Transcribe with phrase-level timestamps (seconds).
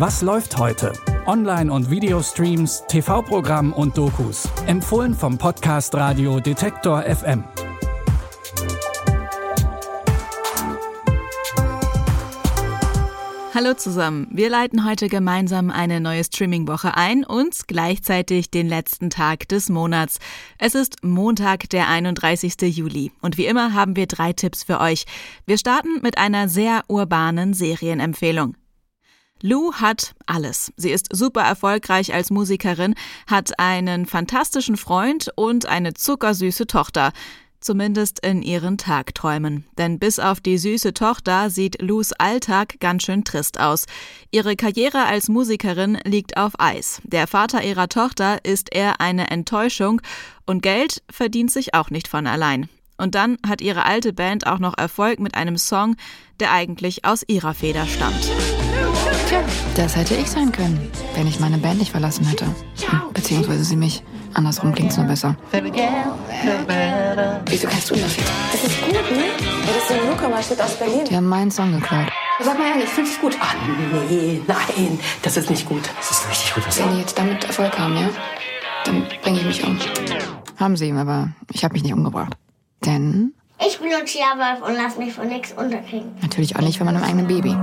[0.00, 0.94] Was läuft heute?
[1.26, 4.48] Online- und Videostreams, TV-Programm und Dokus.
[4.66, 7.44] Empfohlen vom Podcast Radio Detektor FM.
[13.52, 14.26] Hallo zusammen.
[14.30, 20.18] Wir leiten heute gemeinsam eine neue Streaming-Woche ein und gleichzeitig den letzten Tag des Monats.
[20.56, 22.54] Es ist Montag, der 31.
[22.74, 23.12] Juli.
[23.20, 25.04] Und wie immer haben wir drei Tipps für euch.
[25.44, 28.54] Wir starten mit einer sehr urbanen Serienempfehlung.
[29.42, 30.72] Lou hat alles.
[30.76, 32.94] Sie ist super erfolgreich als Musikerin,
[33.26, 37.12] hat einen fantastischen Freund und eine zuckersüße Tochter.
[37.60, 39.64] Zumindest in ihren Tagträumen.
[39.76, 43.84] Denn bis auf die süße Tochter sieht Lus Alltag ganz schön trist aus.
[44.30, 47.02] Ihre Karriere als Musikerin liegt auf Eis.
[47.04, 50.00] Der Vater ihrer Tochter ist eher eine Enttäuschung
[50.46, 52.70] und Geld verdient sich auch nicht von allein.
[52.96, 55.96] Und dann hat ihre alte Band auch noch Erfolg mit einem Song,
[56.38, 58.30] der eigentlich aus ihrer Feder stammt.
[59.30, 59.40] Tja,
[59.76, 62.46] das hätte ich sein können, wenn ich meine Band nicht verlassen hätte.
[63.14, 64.02] Beziehungsweise sie mich.
[64.34, 65.36] Andersrum klingt's nur besser.
[65.52, 65.70] Wieso
[67.68, 68.28] kannst du das jetzt?
[68.52, 68.98] Das ist gut, ne?
[68.98, 71.04] Ja, das ist ein Newcomer-Shit aus Berlin.
[71.08, 72.06] Die haben meinen Song geklaut.
[72.40, 73.36] Sag mal ehrlich, findest du gut?
[73.40, 73.54] Ah,
[74.08, 75.88] nee, nein, das ist nicht gut.
[75.96, 76.64] Das ist richtig gut.
[76.76, 78.08] Wenn die jetzt damit Erfolg haben, ja?
[78.84, 79.78] Dann bringe ich mich um.
[80.56, 82.36] Haben sie, aber ich habe mich nicht umgebracht.
[82.84, 83.32] Denn
[83.64, 86.16] Ich bin ein Tierwolf und lass mich von nichts unterkriegen.
[86.20, 87.56] natürlich auch nicht von meinem eigenen Baby.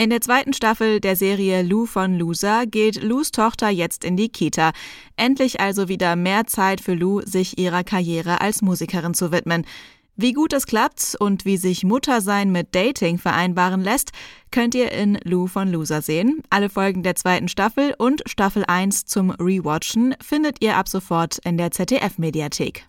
[0.00, 4.28] In der zweiten Staffel der Serie Lou von Loser geht Lus Tochter jetzt in die
[4.28, 4.70] Kita.
[5.16, 9.66] Endlich also wieder mehr Zeit für Lou, sich ihrer Karriere als Musikerin zu widmen.
[10.14, 14.12] Wie gut es klappt und wie sich Muttersein mit Dating vereinbaren lässt,
[14.52, 16.44] könnt ihr in Lou von Loser sehen.
[16.48, 21.58] Alle Folgen der zweiten Staffel und Staffel 1 zum Rewatchen findet ihr ab sofort in
[21.58, 22.84] der ZDF-Mediathek.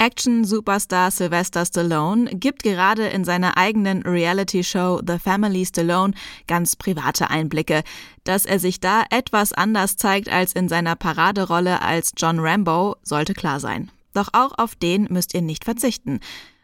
[0.00, 6.14] Action-Superstar Sylvester Stallone gibt gerade in seiner eigenen Reality-Show The Family Stallone
[6.46, 7.82] ganz private Einblicke.
[8.24, 13.34] Dass er sich da etwas anders zeigt als in seiner Paraderolle als John Rambo, sollte
[13.34, 13.90] klar sein.
[14.14, 16.20] Doch auch auf den müsst ihr nicht verzichten.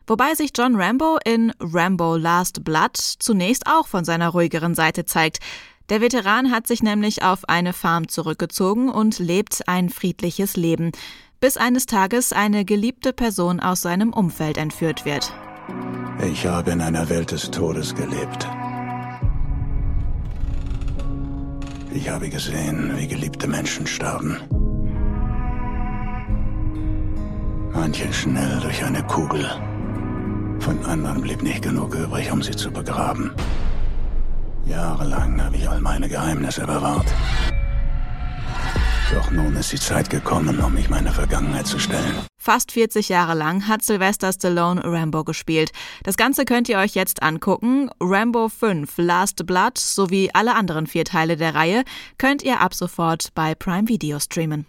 [0.06, 5.40] Wobei sich John Rambo in Rambo Last Blood zunächst auch von seiner ruhigeren Seite zeigt.
[5.90, 10.90] Der Veteran hat sich nämlich auf eine Farm zurückgezogen und lebt ein friedliches Leben
[11.40, 15.32] bis eines Tages eine geliebte Person aus seinem Umfeld entführt wird.
[16.30, 18.48] Ich habe in einer Welt des Todes gelebt.
[21.92, 24.36] Ich habe gesehen, wie geliebte Menschen starben.
[27.72, 29.44] Manche schnell durch eine Kugel.
[30.60, 33.32] Von anderen blieb nicht genug übrig, um sie zu begraben.
[34.66, 37.06] Jahrelang habe ich all meine Geheimnisse bewahrt.
[39.14, 42.26] Doch nun ist die Zeit gekommen, um mich meiner Vergangenheit zu stellen.
[42.36, 45.70] Fast 40 Jahre lang hat Sylvester Stallone Rambo gespielt.
[46.02, 47.88] Das Ganze könnt ihr euch jetzt angucken.
[48.00, 51.84] Rambo 5 Last Blood sowie alle anderen vier Teile der Reihe
[52.18, 54.66] könnt ihr ab sofort bei Prime Video streamen.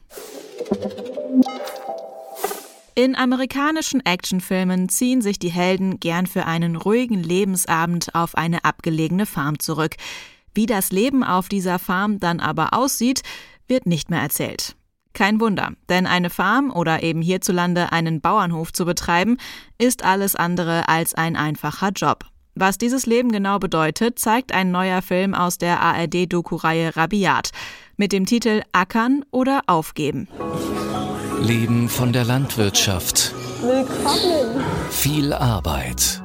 [2.94, 9.26] In amerikanischen Actionfilmen ziehen sich die Helden gern für einen ruhigen Lebensabend auf eine abgelegene
[9.26, 9.96] Farm zurück.
[10.54, 13.22] Wie das Leben auf dieser Farm dann aber aussieht,
[13.68, 14.76] wird nicht mehr erzählt.
[15.14, 19.38] Kein Wunder, denn eine Farm oder eben hierzulande einen Bauernhof zu betreiben,
[19.80, 22.26] ist alles andere als ein einfacher Job.
[22.54, 27.52] Was dieses Leben genau bedeutet, zeigt ein neuer Film aus der ARD-Doku-Reihe Rabiat
[27.98, 30.28] mit dem Titel Ackern oder Aufgeben.
[31.42, 33.34] Leben von der Landwirtschaft.
[33.62, 34.64] Willkommen.
[34.90, 36.22] Viel Arbeit.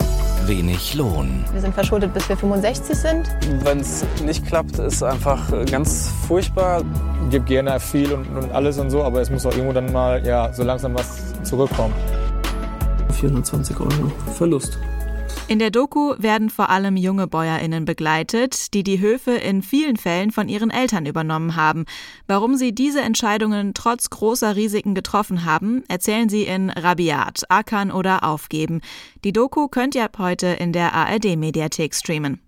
[0.46, 1.44] Wenig Lohn.
[1.52, 3.28] Wir sind verschuldet, bis wir 65 sind.
[3.62, 6.82] Wenn es nicht klappt, ist einfach ganz furchtbar.
[7.32, 10.22] Gebe gerne viel und, und alles und so, aber es muss auch irgendwo dann mal
[10.26, 11.94] ja, so langsam was zurückkommen.
[13.18, 14.78] 420 Euro Verlust.
[15.48, 20.30] In der Doku werden vor allem junge BäuerInnen begleitet, die die Höfe in vielen Fällen
[20.30, 21.86] von ihren Eltern übernommen haben.
[22.26, 28.24] Warum sie diese Entscheidungen trotz großer Risiken getroffen haben, erzählen sie in Rabiat, Ackern oder
[28.24, 28.82] Aufgeben.
[29.24, 32.40] Die Doku könnt ihr ab heute in der ARD-Mediathek streamen.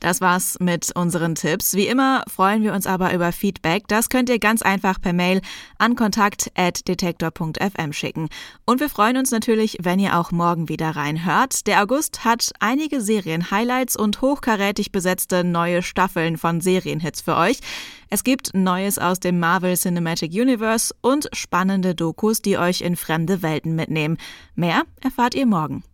[0.00, 1.74] Das war's mit unseren Tipps.
[1.74, 3.86] Wie immer freuen wir uns aber über Feedback.
[3.86, 5.42] Das könnt ihr ganz einfach per Mail
[5.76, 8.30] an kontakt@detektor.fm schicken.
[8.64, 11.66] Und wir freuen uns natürlich, wenn ihr auch morgen wieder reinhört.
[11.66, 17.60] Der August hat einige Serien-Highlights und hochkarätig besetzte neue Staffeln von Serienhits für euch.
[18.08, 23.42] Es gibt Neues aus dem Marvel Cinematic Universe und spannende Dokus, die euch in fremde
[23.42, 24.16] Welten mitnehmen.
[24.54, 25.84] Mehr erfahrt ihr morgen.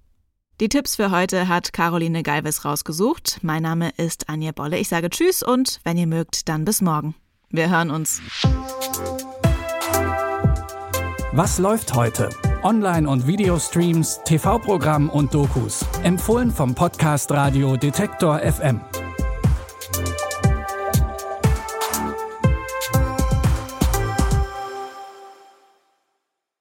[0.58, 3.40] Die Tipps für heute hat Caroline Galvis rausgesucht.
[3.42, 4.78] Mein Name ist Anja Bolle.
[4.78, 7.14] Ich sage Tschüss und wenn ihr mögt, dann bis morgen.
[7.50, 8.22] Wir hören uns.
[11.32, 12.30] Was läuft heute?
[12.62, 15.84] Online- und Videostreams, TV-Programm und Dokus.
[16.02, 18.80] Empfohlen vom Podcast Radio Detektor FM.